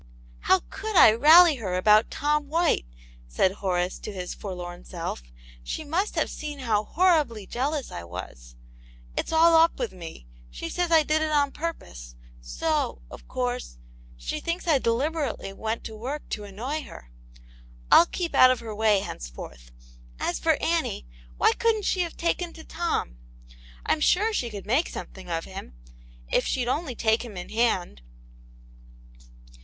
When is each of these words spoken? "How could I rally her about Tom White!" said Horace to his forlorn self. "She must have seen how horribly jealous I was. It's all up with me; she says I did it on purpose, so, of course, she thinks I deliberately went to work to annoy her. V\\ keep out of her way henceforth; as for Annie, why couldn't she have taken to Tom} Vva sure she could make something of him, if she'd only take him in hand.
"How 0.49 0.61
could 0.71 0.95
I 0.95 1.11
rally 1.11 1.57
her 1.57 1.75
about 1.77 2.09
Tom 2.09 2.47
White!" 2.49 2.87
said 3.37 3.51
Horace 3.51 3.99
to 3.99 4.11
his 4.11 4.33
forlorn 4.33 4.83
self. 4.83 5.21
"She 5.63 5.83
must 5.83 6.15
have 6.15 6.31
seen 6.31 6.57
how 6.57 6.83
horribly 6.85 7.45
jealous 7.45 7.91
I 7.91 8.03
was. 8.05 8.55
It's 9.15 9.31
all 9.31 9.53
up 9.53 9.77
with 9.77 9.91
me; 9.91 10.25
she 10.49 10.69
says 10.69 10.89
I 10.91 11.03
did 11.03 11.21
it 11.21 11.29
on 11.29 11.51
purpose, 11.51 12.15
so, 12.41 13.03
of 13.11 13.27
course, 13.27 13.77
she 14.17 14.39
thinks 14.39 14.65
I 14.67 14.79
deliberately 14.79 15.53
went 15.53 15.83
to 15.83 15.95
work 15.95 16.27
to 16.29 16.45
annoy 16.45 16.81
her. 16.85 17.11
V\\ 17.93 18.03
keep 18.11 18.33
out 18.33 18.49
of 18.49 18.59
her 18.59 18.73
way 18.73 19.01
henceforth; 19.01 19.69
as 20.19 20.39
for 20.39 20.57
Annie, 20.59 21.05
why 21.37 21.51
couldn't 21.53 21.85
she 21.85 22.01
have 22.01 22.17
taken 22.17 22.53
to 22.53 22.63
Tom} 22.63 23.19
Vva 23.87 24.01
sure 24.01 24.33
she 24.33 24.49
could 24.49 24.65
make 24.65 24.89
something 24.89 25.29
of 25.29 25.45
him, 25.45 25.75
if 26.31 26.47
she'd 26.47 26.67
only 26.67 26.95
take 26.95 27.23
him 27.23 27.37
in 27.37 27.49
hand. 27.49 28.01